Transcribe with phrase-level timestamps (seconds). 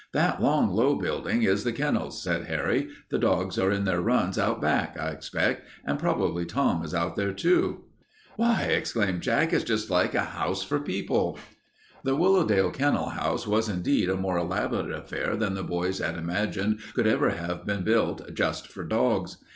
[0.13, 2.89] "That long low building is the kennels," said Harry.
[3.09, 7.15] "The dogs are in their runs out back, I expect, and prob'ly Tom is out
[7.15, 7.83] there, too."
[8.35, 11.37] "Why!" exclaimed Jack, "it's just like a house for people."
[12.03, 16.79] The Willowdale kennel house was indeed a more elaborate affair than the boys had imagined
[16.95, 19.37] could ever have been built just for dogs.